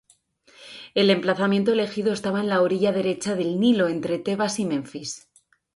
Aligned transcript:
El 0.95 1.11
emplazamiento 1.11 1.73
elegido 1.73 2.11
estaba 2.11 2.39
en 2.39 2.49
la 2.49 2.63
orilla 2.63 2.91
derecha 2.91 3.35
del 3.35 3.59
Nilo, 3.59 3.87
entre 3.87 4.17
Tebas 4.17 4.57
y 4.59 4.65
Menfis. 4.65 5.27